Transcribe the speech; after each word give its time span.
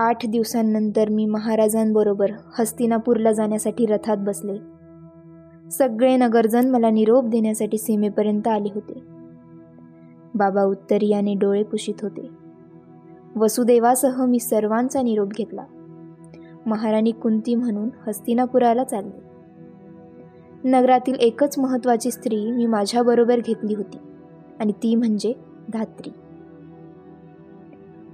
आठ 0.00 0.26
दिवसांनंतर 0.26 1.08
मी 1.08 1.26
महाराजांबरोबर 1.26 2.30
हस्तिनापूरला 2.58 3.32
जाण्यासाठी 3.32 3.86
रथात 3.86 4.16
बसले. 4.16 4.58
सगळे 5.70 6.16
नगरजन 6.16 6.70
मला 6.70 6.90
निरोप 6.90 7.24
देण्यासाठी 7.24 7.78
सीमेपर्यंत 7.78 8.48
आले 8.48 8.68
होते. 8.74 9.02
बाबा 10.34 10.62
उत्तरियाने 10.62 11.34
डोळे 11.34 11.62
पुशीत 11.62 11.94
होते. 12.02 12.28
वसुदेवासह 13.36 14.24
मी 14.24 14.38
सर्वांचा 14.38 15.02
निरोप 15.02 15.28
घेतला. 15.28 15.64
महाराणी 16.66 17.10
कुंती 17.10 17.54
म्हणून 17.54 17.88
हस्तिनापुराला 18.06 18.84
चालले. 18.84 19.22
नगरातील 20.64 21.14
एकच 21.14 21.58
महत्त्वाची 21.58 22.10
स्त्री 22.10 22.50
मी 22.50 22.66
माझ्याबरोबर 22.66 23.40
घेतली 23.40 23.74
होती 23.74 23.98
आणि 24.60 24.72
ती 24.72 24.94
म्हणजे 24.94 25.32
धात्री. 25.72 26.10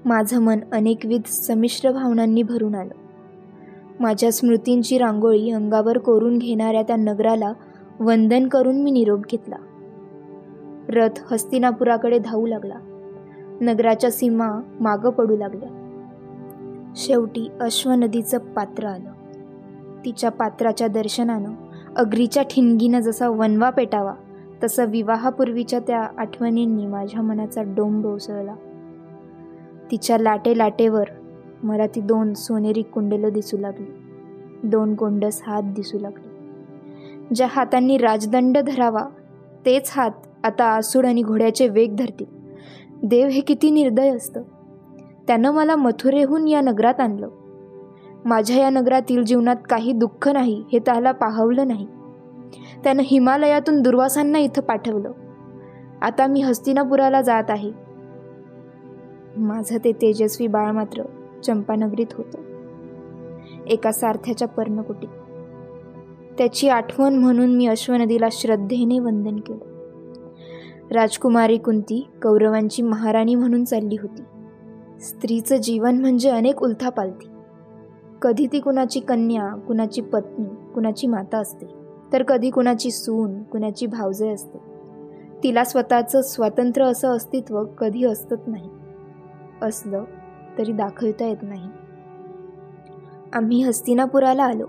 माझं 0.05 0.43
मन 0.43 0.59
अनेकविध 0.73 1.23
संमिश्र 1.27 1.91
भावनांनी 1.91 2.43
भरून 2.43 2.75
आलं. 2.75 2.95
माझ्या 4.01 4.33
स्मृतींची 4.33 4.99
रांगोळी 4.99 5.51
अंगावर 5.51 5.99
कोरून 5.99 6.39
घेणाऱ्या 6.39 6.83
त्या 6.83 6.97
नगराला 6.97 7.53
वंदन 8.01 8.49
करून 8.49 8.83
मी 8.83 8.91
निरोप 8.91 9.21
घेतला. 9.31 9.57
रथ 10.89 11.33
हस्तिनापुराकडे 11.33 12.19
धावू 12.19 12.47
लागला. 12.47 12.75
नगराच्या 13.61 14.11
सीमा 14.11 14.61
मागं 14.81 15.11
पडू 15.11 15.37
लागल्या. 15.37 15.69
शेवटी 16.97 17.51
अश्व 17.61 17.91
नदीचं 17.91 18.39
पात्र 18.39 18.85
आलं. 18.85 19.11
तिच्या 20.05 20.31
पात्राच्या 20.31 20.89
दर्शनानं 20.89 21.51
अग्रीच्या 21.97 22.43
ठिणगीनं 22.43 23.01
जसा 23.01 23.29
वनवा 23.29 23.71
पेटावा 23.71 24.15
तसं 24.65 24.85
विवाहापूर्वीच्या 24.85 25.79
त्या 25.79 26.09
आठवणींनी 26.19 26.87
माझ्या 26.87 27.23
मनाचा 27.23 27.63
डोंब 27.63 28.07
उसळला. 28.07 28.55
तिच्या 29.91 30.19
लाटे 30.19 30.59
लाटेवर 30.59 31.05
मला 31.63 31.87
ती 31.87 32.01
दोन 32.01 32.35
सोनेरी 32.35 32.83
कुंडलं 32.83 33.29
दिसू 33.29 33.59
लागली. 33.59 33.91
दोन 34.65 34.95
गोंडस 34.99 35.43
हात 35.47 35.63
दिसू 35.63 35.99
लागले. 35.99 36.35
ज्या 37.35 37.47
हातांनी 37.51 37.99
राजदंड 37.99 38.59
धरावा 38.59 39.05
तेच 39.67 39.93
हात 39.97 40.11
आता 40.45 40.65
आसूड 40.65 41.07
आणि 41.07 41.23
घोड्याचे 41.23 41.69
वेग 41.69 41.97
धरतील. 41.97 42.27
देव 43.03 43.29
हे 43.29 43.41
किती 43.41 43.71
निर्दय 43.71 44.17
असतं. 44.17 44.43
त्यानं 45.27 45.51
मला 45.51 45.77
मथुरेहून 45.77 46.49
या 46.49 46.61
नगरात 46.61 47.01
आणलं. 47.01 47.29
माझ्या 48.25 48.57
या 48.57 48.71
नगरातील 48.71 49.25
जीवनात 49.25 49.57
काही 49.71 49.93
दुःख 49.93 50.29
नाही 50.29 50.65
हे 50.73 50.79
त्याला 50.79 51.13
पाहवलं 51.13 51.67
नाही. 51.67 51.87
त्यानं 52.85 53.03
हिमालयातून 53.07 53.83
दुर्वासांना 53.83 54.39
इथं 54.39 54.63
पाठवलं. 54.63 55.13
आता 56.03 56.27
मी 56.27 56.41
हस्तिनापुराला 56.41 57.23
जात 57.23 57.45
आहे. 57.49 57.84
माझं 59.37 59.79
ते 59.85 59.93
तेजस्वी 59.93 60.47
बाळ 60.47 60.71
मात्र 60.71 61.03
चंपानगरीत 61.45 62.07
होतं. 62.13 62.39
एका 63.67 63.93
सारथ्याच्या 63.93 64.49
पर्णकुटी. 64.49 65.07
त्याची 66.39 66.69
आठवण 66.69 67.15
म्हणून 67.15 67.57
मी 67.57 67.67
अश्वनदीला 67.67 68.29
श्रद्धेने 68.33 68.99
वंदन 68.99 69.37
केलं. 69.37 69.65
राजकुमारी 70.91 71.59
कुंती 71.59 72.09
कौरवांची 72.23 72.83
महाराणी 72.83 73.35
म्हणून 73.35 73.65
चालली 73.65 73.97
होती. 74.03 74.23
स्त्रीचं 75.01 75.57
जीवन 75.57 76.01
म्हणजे 76.01 76.31
अनेक 76.31 76.63
उलथापालथी. 76.63 77.29
कधी 78.23 78.47
ती 78.47 78.61
कुणाची 78.61 79.01
कन्या 79.01 79.55
कुणाची 79.55 80.01
पत्नी 80.01 80.73
कुणाची 80.75 81.07
माता 81.07 81.39
असते 81.39 81.67
तर 82.13 82.23
कधी 82.23 82.51
कुणाची 82.51 82.91
सून 82.91 83.43
कुणाची 83.43 83.87
भावजे 83.87 84.29
असते. 84.29 84.59
तिला 85.43 85.65
स्वतःचं 85.65 86.23
स्वतंत्र 86.23 86.85
असं 86.85 87.09
अस्तित्व 87.09 87.65
कधी 87.65 88.05
असतच 88.05 88.41
नाही. 88.47 88.69
असलं 89.65 90.05
तरी 90.59 90.73
दाखवता 90.73 91.25
येत 91.25 91.37
नाही. 91.43 91.69
आम्ही 93.33 93.63
हस्तिनापुराला 93.63 94.43
आलो. 94.43 94.67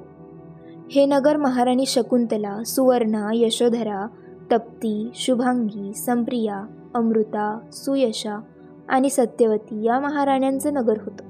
हे 0.92 1.06
नगर 1.06 1.38
महाराणी 1.38 1.86
शकुंतला 1.86 2.64
सुवर्णा 2.64 3.30
यशोधरा 3.34 4.08
तप्ती 4.52 5.12
शुभांगी 5.16 5.94
संप्रिया 5.94 6.64
अमृता 6.94 7.60
सुयशा 7.72 8.42
आणि 8.90 9.10
सत्यवती 9.10 9.84
या 9.84 10.00
महाराण्यांचं 10.00 10.74
नगर 10.74 10.98
होतं. 11.06 11.24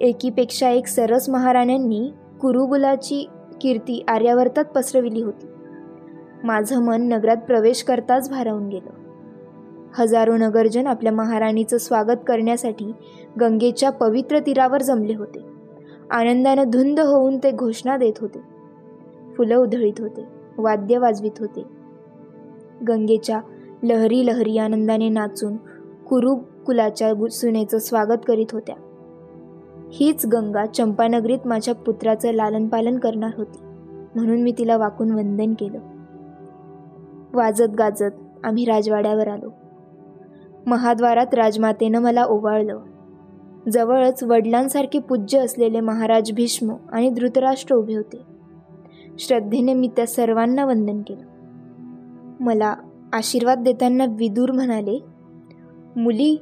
एकीपेक्षा 0.00 0.68
एक 0.68 0.86
सरस 0.86 1.28
महाराण्यांनी 1.28 2.10
कुरुगुलाची 2.40 3.28
कीर्ती 3.60 4.04
आर्यावर्तात 4.08 4.64
पसरविली 4.64 5.22
होती. 5.22 5.46
माझं 6.44 6.82
मन 6.82 7.08
नगरात 7.08 7.36
प्रवेश 7.36 7.82
करताच 7.82 8.30
भारावून 8.30 8.68
गेलं. 8.68 9.05
हजारो 9.98 10.36
नगरजन 10.36 10.86
आपल्या 10.86 11.12
महाराणीचं 11.12 11.78
स्वागत 11.78 12.16
करण्यासाठी 12.26 12.92
गंगेच्या 13.40 13.90
पवित्र 13.90 14.38
तीरावर 14.38 14.82
जमले 14.82 15.14
होते. 15.14 15.38
आनंदानं 16.10 16.70
धुंद 16.70 17.00
होऊन 17.00 17.38
ते 17.38 17.50
घोषणा 17.50 17.96
देत 17.96 18.12
होते. 18.20 18.38
फुलं 19.36 19.56
उधळीत 19.56 19.92
होते 19.98 20.24
वाद्य 20.58 20.98
वाजवीत 20.98 21.30
होते. 21.38 21.64
गंगेच्या 22.88 23.40
लहरी 23.82 24.26
लहरी 24.26 24.58
आनंदाने 24.58 25.08
नाचून 25.08 25.56
कुरुकुलाच्या 26.08 27.28
सुनेचं 27.28 27.78
स्वागत 27.78 28.18
करीत 28.26 28.52
होत्या. 28.52 28.76
हीच 29.92 30.26
गंगा 30.26 30.66
चंपानगरीत 30.66 31.46
माझ्या 31.46 31.74
पुत्राचं 31.74 32.30
लालनपालन 32.30 32.98
करणार 32.98 33.30
होती 33.36 33.58
म्हणून 34.14 34.42
मी 34.42 34.52
तिला 34.58 34.76
वाकून 34.76 35.10
वंदन 35.10 35.54
केलं. 35.54 35.78
वाजत 37.34 37.74
गाजत 37.78 38.44
आम्ही 38.44 38.64
राजवाड्यावर 38.64 39.28
आलो. 39.28 39.65
महाद्वारात 40.66 41.34
राजमातेनं 41.34 41.98
मला 41.98 42.24
ओवाळलं. 42.24 42.78
जवळच 43.72 44.22
वडिलांसारखे 44.22 44.98
पूज्य 44.98 45.38
असलेले 45.38 45.80
महाराज 45.80 46.32
भीष्म 46.32 46.74
आणि 46.92 47.10
धृतराष्ट्र 47.10 47.76
उभे 47.76 47.94
होते. 47.94 48.20
श्रद्धेने 49.18 49.74
मी 49.74 49.88
त्या 49.96 50.06
सर्वांना 50.06 50.64
वंदन 50.64 51.00
केलं. 51.00 51.22
मला 52.40 52.74
आशीर्वाद 53.12 53.58
देताना 53.58 54.04
विदूर 54.04 54.50
म्हणाले 54.50 55.04
मुली 55.96 56.36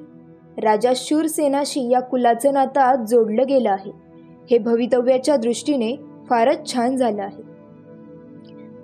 राजा 0.63 0.93
शूरसेनाशी 0.97 1.91
या 1.91 2.01
कुलाचं 2.01 2.53
नातं 2.53 2.81
आज 2.81 3.11
जोडलं 3.11 3.43
गेलं 3.49 3.71
आहे. 3.71 3.91
हे 4.51 4.59
भवितव्याच्या 4.59 5.37
दृष्टीने 5.37 5.97
फारच 6.31 6.73
छान 6.73 6.97
झालं 6.97 7.23
आहे. 7.23 7.43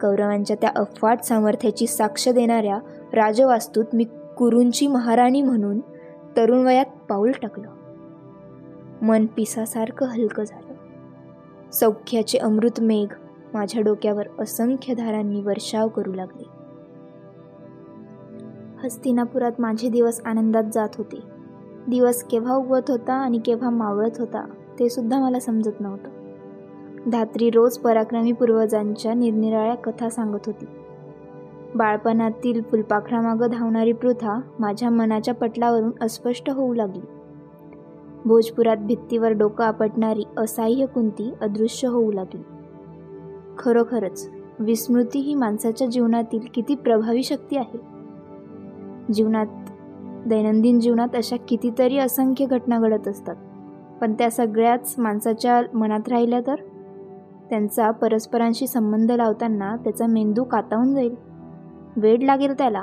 कौरवांच्या 0.01 0.57
त्या 0.61 0.71
अफाट 0.77 1.23
सामर्थ्याची 1.23 1.87
साक्ष 1.87 2.29
देणाऱ्या 2.29 2.79
राजवास्तूत 3.13 3.85
मी 3.93 4.05
कुरूंची 4.41 4.87
महाराणी 4.87 5.43
म्हणून 5.43 5.81
तरुण 6.37 6.67
वयात 6.67 6.85
पाऊल 7.09 7.33
टाकलं. 7.43 7.69
मन 9.03 9.27
पिसासारखं 9.27 10.07
हलकं 10.07 10.45
झालं. 10.45 10.75
सौख्याचे 11.73 12.39
अमृत 12.39 12.81
मेघ 12.81 13.15
माझ्या 13.55 13.83
डोक्यावर 13.83 14.29
असंख्य 14.39 14.95
धारांनी 14.95 15.43
वर्षाव 15.43 15.89
करू 15.89 16.13
लागले. 16.13 16.43
हस्तिनापुरात 18.85 19.53
माझे 19.59 19.89
दिवस 19.89 20.21
आनंदात 20.25 20.65
जात 20.75 20.89
होते. 20.99 21.21
दिवस 21.89 22.23
केव्हा 22.23 22.55
उगवत 22.55 22.91
होता 22.91 23.13
आणि 23.13 23.39
केव्हा 23.39 23.71
मावळत 23.71 24.19
होता 24.19 24.45
ते 24.79 24.89
सुद्धा 24.89 25.21
मला 25.21 25.41
समजत 25.41 25.81
नव्हतं. 25.81 26.09
धात्री 27.11 27.51
रोज 27.51 27.79
पराक्रमी 27.79 28.33
पूर्वजांच्या 28.33 29.15
निरनिराळ्या 29.15 29.75
कथा 29.75 30.09
सांगत 30.09 30.41
होती. 30.47 30.65
बाळपणातील 31.75 32.63
फुलपाखरामागं 32.63 33.47
धावणारी 33.53 33.93
प्रथा 33.93 34.41
माझ्या 34.59 34.91
मनाच्या 34.91 35.35
पटलावरून 35.35 35.91
अस्पष्ट 36.01 36.51
होऊ 36.51 36.75
लागली. 36.75 37.01
भोजपुरात 38.25 38.77
भित्तीवर 38.77 39.33
डोकं 39.33 39.65
आपटणारी 39.65 40.25
असह्य 40.37 40.87
कुंती 40.87 41.33
अदृश्य 41.41 41.89
होऊ 41.89 42.13
लागली. 42.13 42.43
खरोखरच 43.59 44.31
विस्मृती 44.59 45.19
ही 45.19 45.35
माणसाच्या 45.35 45.87
जीवनातील 45.87 46.41
किती 46.55 46.75
प्रभावी 46.75 47.23
शक्ती 47.23 47.57
आहे? 47.57 47.81
जीवनात 49.13 49.47
दैनंदिन 50.27 50.81
जीवनात 50.81 51.09
अशा 51.15 51.37
कितीतरी 51.37 51.99
असंख्य 51.99 52.47
घटना 52.47 52.79
घडत 52.79 53.09
असतात. 53.09 53.37
पण 54.01 54.13
त्या 54.13 54.31
सगळ्याच 54.31 54.95
माणसाच्या 54.99 55.63
मनात 55.75 56.09
राहिल्या 56.09 56.41
तर? 56.41 56.55
त्यांचा 57.51 57.91
परस्परांशी 57.91 58.67
संबंध 58.67 59.13
लावताना 59.13 59.77
त्याचा 59.77 60.07
मेंदू 60.07 60.45
कातावून 60.45 60.95
जाईल. 60.95 61.30
वेड 61.97 62.23
लागेल 62.23 62.59
त्याला. 62.59 62.83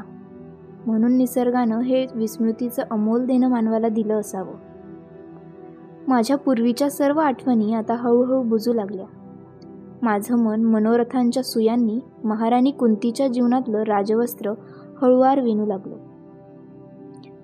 म्हणून 0.85 1.13
निसर्गानं 1.13 1.79
हे 1.79 2.05
विस्मृतीचं 2.15 2.83
अमोल 2.91 3.25
देणं 3.25 3.49
मानवाला 3.49 3.89
दिलं 3.89 4.19
असावं. 4.19 4.53
माझ्या 6.07 6.37
पूर्वीच्या 6.37 6.89
सर्व 6.89 7.19
आठवणी 7.19 7.73
आता 7.73 7.93
हळूहळू 7.93 8.43
बुजू 8.43 8.73
लागल्या. 8.73 9.05
माझं 10.01 10.37
मन 10.37 10.63
मनोरथांच्या 10.63 11.43
सुयांनी 11.43 11.99
महाराणी 12.23 12.71
कुंतीच्या 12.71 13.27
जीवनातलं 13.27 13.83
राजवस्त्र 13.83 14.53
हळुवार 15.01 15.39
विणू 15.39 15.65
लागलं. 15.65 15.95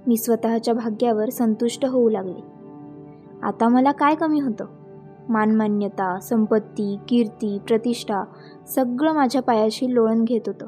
मी 0.08 0.18
स्वतःच्या 0.18 0.74
भाग्यावर 0.74 1.30
संतुष्ट 1.30 1.86
होऊ 1.86 2.10
लागले. 2.10 2.54
आता 3.44 3.68
मला 3.68 3.92
काय 3.92 4.16
कमी 4.16 4.40
होतं? 4.40 4.66
मानमान्यता 5.30 6.20
संपत्ती 6.20 7.00
कीर्ती 7.08 7.60
प्रतिष्ठा 7.68 8.24
सगळं 8.68 9.14
माझ्या 9.14 9.42
पायाशी 9.42 9.94
लोळण 9.94 10.24
घेत 10.24 10.42
होतं. 10.48 10.68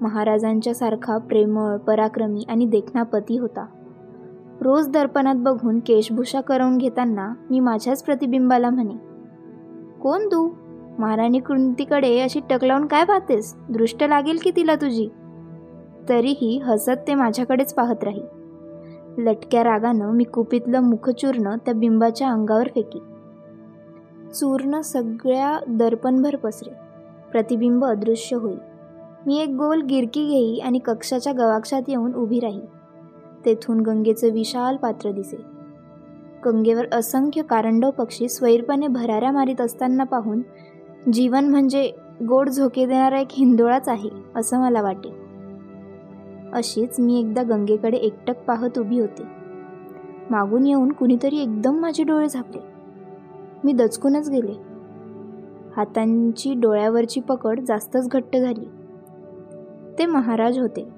महाराजांच्या 0.00 0.74
सारखा 0.74 1.18
प्रेमळ 1.18 1.76
पराक्रमी 1.76 2.44
आणि 2.48 2.66
देखणा 2.66 3.02
पती 3.02 3.38
होता. 3.38 3.66
रोज 4.60 4.88
दर्पणात 4.88 5.34
बघून 5.38 5.78
केशभूषा 5.78 6.40
करवून 6.40 6.78
घेताना 6.78 7.34
मी 7.50 7.60
माझ्याच 7.60 8.02
प्रतिबिंबाला 8.02 8.70
म्हणे 8.70 8.94
कोण 10.02 10.26
तू? 10.26 10.50
महाराणी 10.98 11.38
कृंतीकडे 11.38 12.20
अशी 12.20 12.40
टकलावून 12.50 12.86
काय 12.86 13.04
पाहतेस? 13.04 13.56
दृष्ट 13.68 14.04
लागेल 14.04 14.38
की 14.44 14.50
तिला 14.50 14.74
तुझी? 14.74 15.08
तरीही 16.08 16.58
हसत 16.58 16.98
ते 17.06 17.14
माझ्याकडेच 17.14 17.74
पाहत 17.74 18.04
राही. 18.04 18.22
लटक्या 19.18 19.64
रागानं 19.64 20.10
मी 20.10 20.24
कुपीतलं 20.24 20.80
मुखचूर्ण 20.80 21.56
त्या 21.66 21.74
बिंबाच्या 21.74 22.28
अंगावर 22.28 22.68
फेकी. 22.74 22.98
चूर्ण 24.34 24.80
सगळ्या 24.80 25.58
दर्पणभर 25.68 26.36
पसरे. 26.36 26.70
प्रतिबिंब 27.32 27.84
अदृश्य 27.84 28.36
होईल. 28.36 28.67
मी 29.28 29.38
एक 29.38 29.48
गोल 29.48 29.82
गिरकी 29.82 30.26
घेई 30.26 30.58
आणि 30.58 30.78
कक्षाच्या 30.78 31.32
गवाक्षात 31.32 31.82
येऊन 31.88 32.14
उभी 32.14 32.40
राही. 32.40 32.60
तेथून 33.44 33.80
गंगेचं 33.80 34.30
विशाल 34.30 34.76
पात्र 34.76 35.10
दिसे. 35.10 35.36
गंगेवर 36.44 36.84
असंख्य 36.92 37.42
कारंडव 37.42 37.90
पक्षी 37.90 38.28
स्वैरपणे 38.28 38.86
भराऱ्या 38.86 39.32
मारीत 39.32 39.60
असताना 39.60 40.04
पाहून 40.04 40.42
जीवन 41.12 41.44
म्हणजे 41.44 41.92
गोड 42.28 42.48
झोके 42.48 42.86
देणारा 42.86 43.20
एक 43.20 43.26
हिंदोळाच 43.30 43.88
आहे 43.88 44.08
असं 44.36 44.60
मला 44.60 44.82
वाटे. 44.82 45.08
अशीच 46.52 47.00
मी 47.00 47.18
एकदा 47.18 47.42
गंगेकडे 47.42 47.96
एकटक 47.96 48.44
पाहत 48.44 48.78
उभी 48.78 49.00
होते. 49.00 49.22
मागून 50.30 50.66
येऊन 50.66 50.92
कुणीतरी 50.92 51.38
एकदम 51.38 51.78
माझे 51.78 52.04
डोळे 52.04 52.28
झापले. 52.28 52.60
मी 53.64 53.72
दचकूनच 53.72 54.30
गेले. 54.30 54.54
हातांची 55.76 56.54
डोळ्यावरची 56.54 57.20
पकड 57.20 57.60
जास्तच 57.60 58.08
घट्ट 58.08 58.36
झाली. 58.36 58.77
ते 59.98 60.06
महाराज 60.06 60.58
होते. 60.58 60.88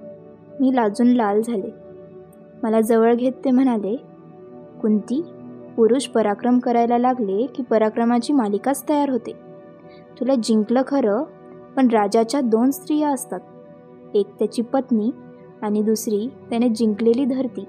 मी 0.61 0.77
लाजून 0.77 1.09
लाल 1.09 1.41
झाले. 1.43 1.75
मला 2.63 2.81
जवळ 2.81 3.15
घेत 3.15 3.33
ते 3.45 3.51
म्हणाले 3.51 3.97
कुंती 4.83 5.23
पुरुष 5.77 6.07
पराक्रम 6.07 6.59
करायला 6.59 6.99
लागले 6.99 7.47
की 7.47 7.63
पराक्रमाची 7.63 8.33
मालिकाच 8.33 8.89
तयार 8.89 9.09
होते. 9.09 9.33
तुला 10.21 10.35
जिंकलं 10.35 10.83
खरं 10.87 11.23
पण 11.77 11.89
राजाच्या 11.89 12.41
दोन 12.41 12.71
स्त्रिया 12.71 13.09
असतात. 13.09 13.41
एक 14.15 14.27
त्याची 14.39 14.63
पत्नी 14.63 15.11
आणि 15.63 15.83
दुसरी 15.83 16.29
त्याने 16.51 16.69
जिंकलेली 16.69 17.25
धरती. 17.25 17.65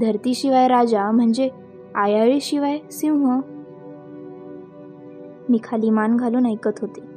धरतीशिवाय 0.00 0.68
राजा 0.68 1.10
म्हणजे 1.10 1.48
आयाळीशिवाय 1.94 2.78
सिंह. 2.90 3.40
मी 5.48 5.58
खाली 5.64 5.90
मान 5.90 6.16
घालून 6.16 6.46
ऐकत 6.46 6.80
होते. 6.80 7.09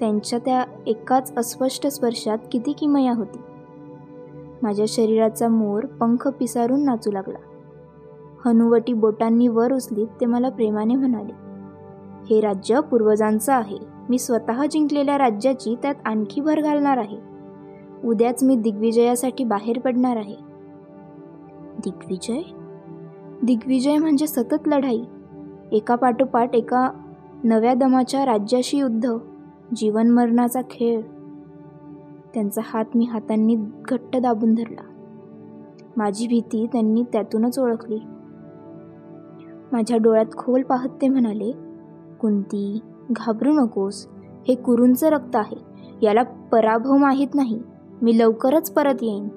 त्यांच्या 0.00 0.38
त्या 0.38 0.64
एकाच 0.86 1.36
अस्पष्ट 1.36 1.86
स्पर्शात 1.86 2.38
किती 2.52 2.72
किमया 2.72 3.12
होती. 3.14 3.38
माझ्या 4.62 4.86
शरीराचा 4.88 5.48
मोर 5.48 5.86
पंख 5.86 6.28
पिसारून 6.28 6.84
नाचू 6.84 7.10
लागला. 7.10 7.38
हनुवटी 8.44 8.92
बोटांनी 8.92 9.48
वर 9.48 9.72
उचलीत 9.72 10.06
ते 10.20 10.26
मला 10.26 10.48
प्रेमाने 10.48 10.94
म्हणाले 10.94 11.32
हे 12.30 12.40
राज्य 12.40 12.80
पूर्वजांचं 12.80 13.52
आहे. 13.52 13.76
मी 14.08 14.18
स्वतः 14.18 14.66
जिंकलेल्या 14.66 15.18
राज्याची 15.18 15.76
त्यात 15.82 15.94
आणखी 16.04 16.40
भर 16.40 16.60
घालणार 16.60 16.98
आहे. 16.98 17.16
उद्याच 18.04 18.44
मी 18.44 18.56
दिग्विजयासाठी 18.56 19.44
बाहेर 19.44 19.78
पडणार 19.78 20.16
आहे. 20.16 20.36
दिग्विजय? 21.84 22.40
दिग्विजय 23.42 23.96
म्हणजे 23.96 24.26
सतत 24.26 24.68
लढाई. 24.68 25.02
एका 25.72 25.94
पाठोपाठ 25.94 26.54
एका 26.54 26.90
नव्या 27.44 27.74
दमाच्या 27.74 28.26
राज्याशी 28.26 28.78
युद्ध. 28.78 29.16
जीवनमरणाचा 29.76 30.60
खेळ. 30.70 31.00
त्यांचा 32.34 32.60
हात 32.64 32.84
मी 32.94 33.04
हातांनी 33.04 33.56
घट्ट 33.90 34.16
दाबून 34.16 34.54
धरला. 34.54 34.82
माझी 35.96 36.26
भीती 36.26 36.66
त्यांनी 36.66 37.02
त्यातूनच 37.02 37.58
ओळखली. 37.58 37.98
माझ्या 39.72 39.96
डोळ्यात 39.96 40.26
खोल 40.36 40.62
पाहत 40.62 40.88
ते 41.02 41.08
म्हणाले 41.08 41.52
कुंती 42.20 42.80
घाबरू 43.10 43.52
नकोस. 43.52 44.08
हे 44.48 44.54
कुरूंचं 44.54 45.08
रक्त 45.08 45.36
आहे. 45.36 45.56
याला 46.02 46.22
पराभव 46.22 46.96
माहीत 46.96 47.28
नाही. 47.34 47.62
मी 48.02 48.18
लवकरच 48.18 48.72
परत 48.72 48.94
येईन. 49.02 49.28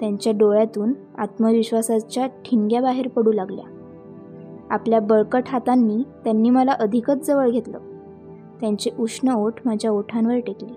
त्यांच्या 0.00 0.32
डोळ्यातून 0.32 0.92
आत्मविश्वासाच्या 1.18 2.26
ठिणग्या 2.26 2.80
बाहेर 2.80 3.08
पडू 3.08 3.32
लागल्या. 3.32 3.64
आपल्या 4.70 5.00
बळकट 5.00 5.42
हातांनी 5.46 6.02
त्यांनी 6.24 6.50
मला 6.50 6.72
अधिकच 6.72 7.26
जवळ 7.26 7.50
घेतलं. 7.50 7.78
त्यांचे 8.62 8.90
उष्ण 8.98 9.34
ओठ 9.34 9.52
माझ्या 9.64 9.90
ओठांवर 9.90 10.38
टेकले. 10.38 10.72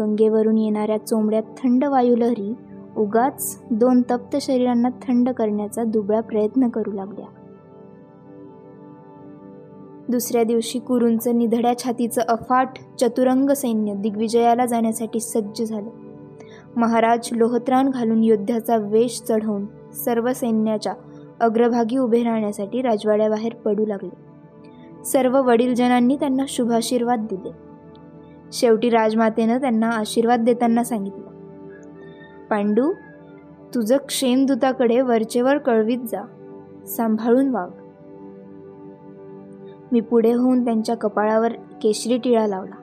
गंगेवरून 0.00 0.58
येणाऱ्या 0.58 1.06
चोंबड्यात 1.06 1.42
थंड 1.42 1.84
वायुलहरी 1.84 2.54
उगाच 2.96 3.62
दोन 3.70 4.02
तप्त 4.02 4.36
शरीरांना 4.40 4.88
थंड 4.88 5.28
करण्याचा 5.28 5.84
दुबळा 5.84 6.20
प्रयत्न 6.20 6.68
करू 6.68 6.92
लागल्या. 6.92 7.26
दुसऱ्या 10.08 10.44
दिवशी 10.44 10.78
कुरूंचं 10.78 11.38
निधड्या 11.38 11.78
छातीचं 11.78 12.22
अफाट 12.28 12.68
चतुरंग 13.00 13.50
सैन्य 13.50 13.94
दिग्विजयाला 13.94 14.66
जाण्यासाठी 14.66 15.20
सज्ज 15.20 15.62
झालं. 15.62 15.90
महाराज 16.76 17.28
लोहत्राण 17.32 17.90
घालून 17.90 18.24
योद्ध्याचा 18.24 18.76
वेश 18.76 19.22
चढवून 19.28 19.66
सर्व 19.92 20.32
सैन्याच्या 20.32 20.94
अग्रभागी 21.40 21.98
उभे 21.98 22.22
राहण्यासाठी 22.22 22.82
राजवाड्याबाहेर 22.82 23.54
पडू 23.54 23.86
लागले. 23.86 24.27
सर्व 25.04 25.42
वडीलजनांनी 25.42 26.16
त्यांना 26.16 26.44
शुभाशीर्वाद 26.48 27.26
दिले. 27.30 27.50
शेवटी 28.52 28.90
राजमातेनं 28.90 29.60
त्यांना 29.60 29.90
आशीर्वाद 29.90 30.40
देताना 30.40 30.84
सांगितलं. 30.84 31.28
पांडू 32.50 32.92
तुझं 33.74 33.96
क्षेमदूताकडे 33.96 35.00
वरचेवर 35.00 35.58
कळवीत 35.58 35.98
जा. 35.98 36.22
सांभाळून 36.86 37.48
वाग. 37.48 37.68
मी 39.92 40.00
पुढे 40.00 40.32
होऊन 40.32 40.64
त्यांच्या 40.64 40.96
कपाळावर 40.96 41.52
केशरी 41.52 42.18
टिळा 42.18 42.46
लावला. 42.46 42.74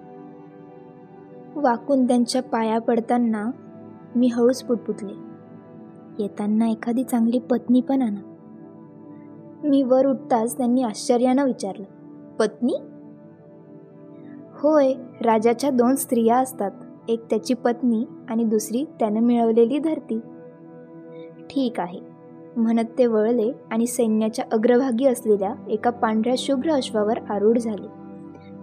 वाकून 1.56 2.07
त्यांच्या 2.07 2.44
पाया 2.44 2.79
पडताना 2.79 3.51
मी 4.15 4.27
हळूच 4.27 4.63
पुटपुटले. 4.63 5.13
येताना 6.19 6.69
एखादी 6.69 7.03
चांगली 7.03 7.39
पत्नी 7.39 7.81
पण 7.81 8.01
आणा. 8.01 8.33
मी 9.63 9.83
वर 9.83 10.06
उठताच 10.06 10.57
त्यांनी 10.57 10.83
आश्चर्यानं 10.83 11.45
विचारलं. 11.45 11.94
पत्नी? 12.39 12.73
होय 14.53 14.93
राजाच्या 15.21 15.69
दोन 15.69 15.95
स्त्रिया 15.95 16.37
असतात. 16.37 16.71
एक 17.07 17.23
त्याची 17.29 17.53
पत्नी 17.53 18.05
आणि 18.29 18.43
दुसरी 18.43 18.85
त्यानं 18.99 19.19
मिळवलेली 19.19 19.79
धरती. 19.79 20.19
ठीक 21.49 21.79
आहे. 21.79 22.00
म्हणत 22.57 22.86
ते 22.98 23.05
वळले 23.05 23.51
आणि 23.71 23.88
सैन्याच्या 23.88 24.45
अग्रभागी 24.51 25.05
असलेल्या 25.05 25.53
एका 25.69 25.89
पांढऱ्या 25.89 26.33
शुभ्र 26.38 26.71
अश्वावर 26.71 27.19
आरूढ 27.29 27.57
झाले. 27.57 27.88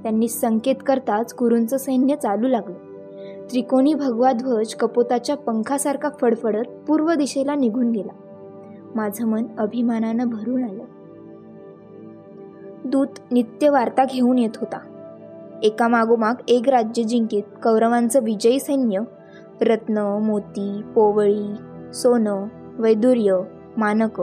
त्यांनी 0.02 0.28
संकेत 0.28 0.74
करताच 0.86 1.34
कुरूंचं 1.34 1.76
सैन्य 1.76 2.16
चालू 2.16 2.48
लागलं. 2.48 2.74
त्रिकोणी 3.50 3.94
भगवा 3.94 4.32
ध्वज 4.32 4.74
कपोताच्या 4.74 5.36
पंखासारखा 5.36 6.08
फडफडत 6.20 6.68
पूर्व 6.88 7.14
दिशेला 7.14 7.54
निघून 7.54 7.90
गेला. 7.90 8.12
माझं 8.94 9.26
मन 9.26 9.44
अभिमानानं 9.58 10.28
भरून 10.28 10.64
आलं. 10.64 10.84
दूत 12.84 13.08
नित्य 13.30 13.68
वार्ता 13.68 14.04
घेऊन 14.04 14.38
येत 14.38 14.56
होता. 14.56 14.78
एकामागोमाग 15.62 16.34
एक 16.48 16.68
राज्य 16.68 17.02
जिंकीत. 17.02 17.42
कौरवांचं 17.62 18.20
विजयी 18.20 18.60
सैन्य 18.60 19.00
रत्न 19.60 19.98
मोती 20.22 20.82
पोवळी 20.94 21.54
सोनं 21.94 22.46
वैदुर्य 22.78 23.40
मानक 23.76 24.22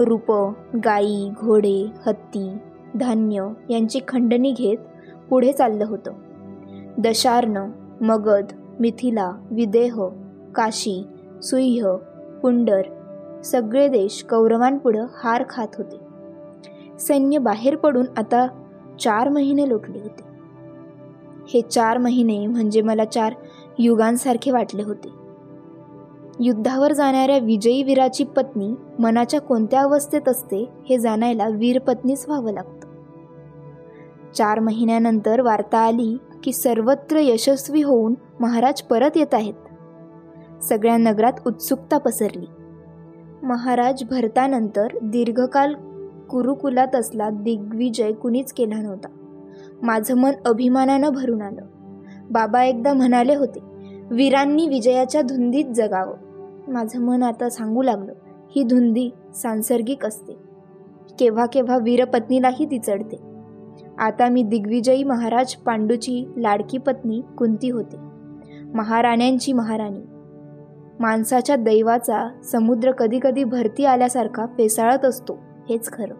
रूप 0.00 0.32
गाई 0.84 1.30
घोडे 1.38 1.86
हत्ती 2.06 2.50
धान्य 3.00 3.48
यांची 3.70 4.00
खंडणी 4.08 4.52
घेत 4.52 4.78
पुढे 5.30 5.52
चाललं 5.52 5.84
होतं. 5.84 6.12
दशार्ण 6.98 7.64
मगध 8.00 8.44
मिथिला 8.80 9.32
विदेह 9.50 10.04
काशी 10.54 11.06
सुह्य 11.42 11.96
पुंडर 12.42 12.82
सगळे 13.44 13.88
देश 13.88 14.26
कौरवांपुढं 14.30 15.06
हार 15.22 15.44
खात 15.48 15.68
होते. 15.78 16.05
सैन्य 17.00 17.38
बाहेर 17.38 17.76
पडून 17.76 18.06
आता 18.16 18.46
चार 19.00 19.28
महिने 19.28 19.68
लोटले 19.68 19.98
होते. 19.98 20.22
हे 21.48 21.60
चार 21.60 21.98
महिने 21.98 22.46
म्हणजे 22.46 22.82
मला 22.82 23.04
चार 23.04 23.34
युगांसारखे 23.78 24.50
वाटले 24.50 24.82
होते. 24.82 25.08
युद्धावर 26.40 26.92
जाणाऱ्या 26.92 27.38
विजयी 27.38 27.82
वीराची 27.82 28.24
पत्नी 28.24 28.74
मनाच्या 28.98 29.40
कोणत्या 29.40 29.80
अवस्थेत 29.80 30.28
असते 30.28 30.68
हे 30.88 30.98
जाणायला 30.98 31.48
वीरपत्नीच 31.48 32.24
व्हावं 32.28 32.52
लागतं. 32.52 32.88
चार 34.34 34.60
महिन्यानंतर 34.60 35.40
वार्ता 35.40 35.78
आली 35.78 36.18
की 36.42 36.52
सर्वत्र 36.52 37.16
यशस्वी 37.16 37.82
होऊन 37.82 38.14
महाराज 38.40 38.82
परत 38.82 39.10
येत 39.16 39.34
आहेत. 39.34 39.54
सगळ्या 40.62 40.96
नगरात 40.96 41.32
उत्सुकता 41.46 41.98
पसरली. 41.98 42.46
महाराज 43.42 44.04
भरतानंतर 44.10 44.86
दीर्घकाल 45.02 45.74
कुरुकुलात 46.30 46.94
असला 46.94 47.30
दिग्विजय 47.30 48.12
कुणीच 48.12 48.52
केला 48.52 48.82
नव्हता. 48.82 49.08
माझं 49.82 50.16
मन 50.16 50.32
अभिमानानं 50.46 51.08
भरून 51.08 51.42
आलं. 51.42 51.62
बाबा 52.30 52.64
एकदा 52.64 52.92
म्हणाले 52.92 53.34
होते 53.34 53.60
वीरांनी 54.10 54.68
विजयाच्या 54.68 55.22
धुंदीत 55.22 55.64
जगावं. 55.64 56.14
माझं 56.68 57.00
मन 57.00 57.22
आता 57.22 57.48
सांगू 57.48 57.82
लागलं 57.82 58.12
ही 58.56 58.62
धुंदी 58.62 59.10
सांसर्गिक 59.34 60.06
असते. 60.06 60.32
केव्हा 61.18 61.46
केव्हा 61.46 61.78
वीरपत्नीलाही 61.78 62.66
ती 62.66 62.78
चढते. 62.78 63.16
आता 63.98 64.28
मी 64.28 64.42
दिग्विजयी 64.42 65.04
महाराज 65.04 65.54
पांडूची 65.54 66.28
लाडकी 66.36 66.78
पत्नी 66.78 67.20
कुंती 67.38 67.70
होते. 67.70 67.96
महाराण्यांची 68.74 69.52
महाराणी. 69.52 70.00
माणसाच्या 71.00 71.56
दैवाचा 71.56 72.28
समुद्र 72.44 72.90
कधी 72.90 73.18
कधी 73.22 73.44
भरती 73.44 73.84
आल्यासारखा 73.84 74.46
फेसाळत 74.46 75.04
असतो. 75.04 75.38
हेच 75.68 75.92
खरं. 75.92 76.14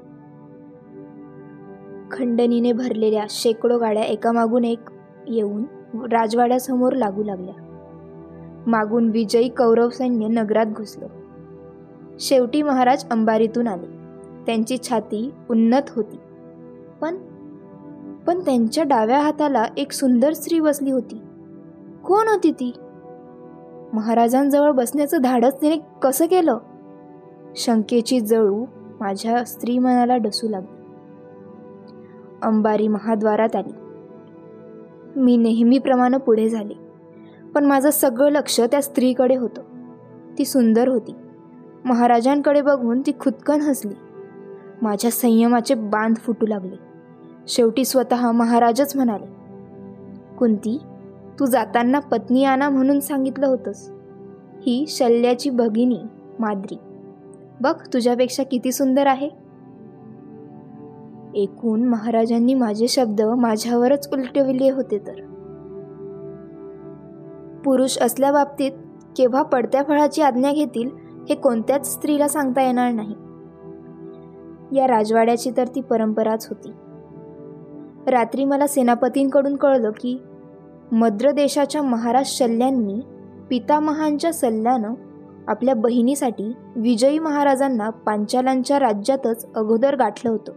खंडणीने 2.10 2.72
भरलेल्या 2.72 3.24
शेकडो 3.30 3.78
गाड्या 3.78 4.02
एकामागून 4.02 4.64
एक 4.64 4.80
येऊन 5.28 5.64
राजवाड्यासमोर 6.12 6.92
लागू 6.92 7.22
लागल्या. 7.22 7.54
मागून 8.66 9.10
विजयी 9.10 9.48
कौरव 9.48 9.88
सैन्य 9.88 10.26
नगरात 10.26 10.66
घुसलं. 10.66 11.06
शेवटी 12.20 12.62
महाराज 12.62 13.08
अंबारीतून 13.08 13.68
आले. 13.68 13.86
त्यांची 14.46 14.76
छाती 14.78 15.30
उन्नत 15.50 15.82
होती. 15.96 16.16
पण 17.00 17.16
पण 18.26 18.40
त्यांच्या 18.40 18.84
डाव्या 18.84 19.20
हाताला 19.20 19.64
एक 19.76 19.92
सुंदर 19.92 20.32
स्त्री 20.32 20.60
बसली 20.60 20.90
होती. 20.90 21.20
कोण 22.04 22.28
होती 22.28 22.52
ती? 22.52 22.72
महाराजांजवळ 23.92 24.70
बसण्याचं 24.70 25.18
धाडस 25.22 25.52
तिने 25.62 25.76
कसं 26.02 26.26
केलं? 26.26 26.58
शंकेची 27.56 28.20
जळू 28.20 28.64
माझ्या 29.00 29.44
स्त्री 29.44 29.78
मनाला 29.78 30.16
डसू 30.16 30.48
लागली. 30.48 30.76
अंबारी 32.42 32.88
महाद्वारात 32.88 33.56
आली. 33.56 33.72
मी 35.20 35.36
नेहमीप्रमाणे 35.36 36.16
पुढे 36.16 36.48
झाले. 36.48 36.74
पण 37.54 37.64
माझं 37.64 37.90
सगळं 37.90 38.30
लक्ष 38.30 38.60
त्या 38.60 38.82
स्त्रीकडे 38.82 39.36
होतं. 39.36 39.62
ती 40.38 40.44
सुंदर 40.44 40.88
होती. 40.88 41.14
महाराजांकडे 41.84 42.62
बघून 42.62 43.00
ती 43.00 43.12
खुदकन 43.20 43.60
हसली. 43.60 43.94
माझ्या 44.82 45.10
संयमाचे 45.10 45.74
बांध 45.74 46.16
फुटू 46.16 46.46
लागले. 46.46 46.76
शेवटी 47.48 47.84
स्वतः 47.84 48.30
महाराजच 48.30 48.96
म्हणाले 48.96 49.26
कुंती 50.38 50.80
तू 51.40 51.46
जाताना 51.46 51.98
पत्नी 51.98 52.44
आणा 52.44 52.68
म्हणून 52.68 53.00
सांगितलं 53.00 53.46
होतंस. 53.46 53.90
ही 54.66 54.84
शल्याची 54.88 55.50
भगिनी 55.50 55.98
माद्री. 56.38 56.78
बघ 57.60 57.74
तुझ्यापेक्षा 57.92 58.42
किती 58.42 58.72
सुंदर 58.72 59.06
आहे. 59.06 59.30
एकूण 61.34 61.84
महाराजांनी 61.84 62.54
माझे 62.54 62.88
शब्द 62.88 63.20
माझ्यावरच 63.22 64.08
उलटविले 64.12 64.70
होते 64.70 64.98
तर. 64.98 65.20
पुरुष 67.64 67.98
असल्या 67.98 68.32
बाबतीत 68.32 68.72
केव्हा 69.16 69.42
पडत्या 69.42 69.82
फळाची 69.82 70.22
आज्ञा 70.22 70.52
घेतील 70.52 70.90
हे 71.28 71.34
कोणत्याच 71.34 71.94
स्त्रीला 71.94 72.28
सांगता 72.28 72.62
येणार 72.62 72.92
नाही. 72.92 73.14
या 74.78 74.86
राजवाड्याची 74.86 75.50
तर 75.56 75.66
ती 75.66 75.80
परंपराच 75.80 76.48
होती. 76.50 76.72
रात्री 78.10 78.44
मला 78.44 78.66
सेनापतींकडून 78.66 79.56
कळलं 79.56 79.90
की 79.90 80.22
मद्र 80.92 81.30
देशाच्या 81.30 81.82
महाराज 81.82 82.26
शल्यांनी 82.26 83.00
पितामहांच्या 83.50 84.32
सल्ल्यानं 84.32 84.94
आपल्या 85.48 85.74
बहिणीसाठी 85.74 86.52
विजयी 86.76 87.18
महाराजांना 87.18 87.90
पांचालांच्या 87.90 88.78
राज्यातच 88.78 89.46
अगोदर 89.54 89.96
गाठलं 89.96 90.30
होतं. 90.30 90.52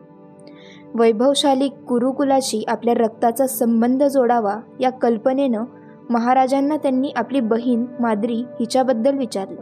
वैभवशाली 0.95 1.69
कुरुकुलाशी 1.69 2.65
आपल्या 2.67 2.93
रक्ताचा 2.93 3.47
संबंध 3.47 4.03
जोडावा 4.03 4.55
या 4.79 4.89
कल्पनेनं 4.89 5.63
महाराजांना 6.09 6.77
त्यांनी 6.77 7.13
आपली 7.15 7.39
बहीण 7.39 7.85
माद्री 7.99 8.33
हिच्याबद्दल 8.33 9.17
विचारलं. 9.17 9.61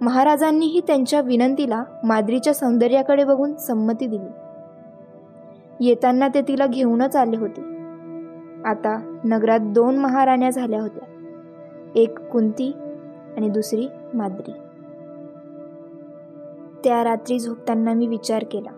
महाराजांनीही 0.00 0.80
त्यांच्या 0.86 1.20
विनंतीला 1.20 1.84
माद्रीच्या 2.04 2.54
सौंदर्याकडे 2.54 3.24
बघून 3.24 3.56
संमती 3.56 4.06
दिली. 4.06 4.30
येताना 5.88 6.28
ते 6.28 6.42
तिला 6.42 6.66
घेऊनच 6.66 7.16
आले 7.16 7.36
होते. 7.36 7.60
आता 8.64 9.18
नगरात 9.24 9.60
दोन 9.60 9.96
महाराण्या 9.96 10.50
झाल्या 10.50 10.80
होत्या. 10.80 11.06
एक 11.94 12.18
कुंती 12.18 12.72
आणि 13.36 13.48
दुसरी 13.48 13.86
माद्री. 14.14 14.52
त्या 16.84 17.04
रात्री 17.04 17.38
झोपताना 17.38 17.92
मी 17.92 18.06
विचार 18.06 18.44
केला. 18.52 18.70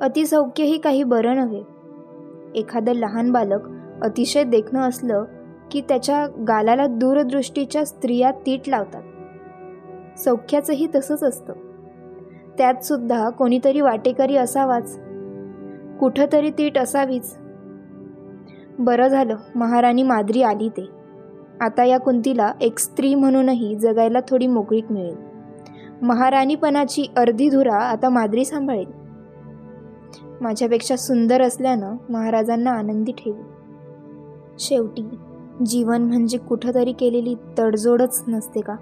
अतिसौख्यही 0.00 0.78
काही 0.78 1.02
बरं 1.02 1.36
नव्हे. 1.36 1.62
एखादं 2.54 2.92
लहान 2.92 3.32
बालक 3.32 3.60
अतिशय 4.02 4.44
देखणं 4.44 4.80
असलं 4.80 5.24
की 5.70 5.80
त्याच्या 5.80 6.26
गालाला 6.26 6.86
दूरदृष्टीच्या 6.86 7.86
स्त्रिया 7.86 8.30
तीट 8.30 8.60
लावतात. 8.68 9.02
सौख्याचंही 10.18 10.88
तसंच 10.94 11.22
असतं. 11.22 11.52
त्यात 12.58 12.84
सुद्धा 12.84 13.30
कोणीतरी 13.30 13.80
वाटेकरी 13.80 14.36
असावाच. 14.36 15.00
कुठंतरी 16.00 16.50
तीट 16.50 16.78
असावीच. 16.78 17.38
बरं 18.78 19.08
झालं 19.08 19.36
महाराणी 19.54 20.02
माद्री 20.02 20.42
आली 20.42 20.68
ते. 20.68 20.99
आता 21.60 21.84
या 21.84 21.98
कुंतीला 21.98 22.52
एक 22.60 22.78
स्त्री 22.78 23.14
म्हणूनही 23.14 23.74
जगायला 23.74 24.18
थोडी 24.28 24.46
मोकळीक 24.46 24.92
मिळेल. 24.92 25.16
महाराणीपणाची 26.02 27.06
अर्धी 27.16 27.50
धुरा 27.50 27.76
आता 27.76 28.08
माद्री 28.08 28.44
सांभाळेल. 28.44 28.86
माझ्यापेक्षा 30.40 30.96
सुंदर 30.96 31.42
असल्यानं 31.42 31.96
महाराजांना 32.08 32.70
आनंदी 32.70 33.12
ठेवी 33.12 33.42
शेवटी 34.58 35.02
जीवन 35.66 36.02
म्हणजे 36.02 36.38
कुठंतरी 36.38 36.92
केलेली 36.92 37.34
तडजोडच 37.58 38.24
नसते 38.28 38.60
का? 38.60 38.74